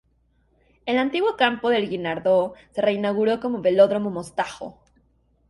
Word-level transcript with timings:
El 0.87 0.97
antiguo 0.97 1.37
Campo 1.37 1.69
del 1.69 1.87
Guinardó 1.87 2.55
se 2.71 2.81
reinauguró 2.81 3.39
como 3.39 3.61
Velódromo 3.61 4.09
Mostajo. 4.09 4.81